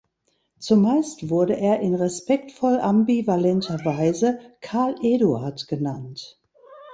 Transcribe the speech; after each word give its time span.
Zumeist 0.57 1.29
wurde 1.29 1.53
er 1.55 1.79
in 1.81 1.93
respektvoll-ambivalenter 1.93 3.85
Weise 3.85 4.39
„Karl-Eduard“ 4.61 5.67
genannt. 5.67 6.41